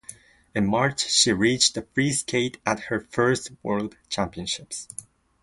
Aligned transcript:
In 0.55 0.65
March, 0.65 1.01
she 1.11 1.31
reached 1.31 1.75
the 1.75 1.83
free 1.93 2.11
skate 2.11 2.57
at 2.65 2.79
her 2.85 3.01
first 3.01 3.51
World 3.61 3.97
Championships. 4.09 4.87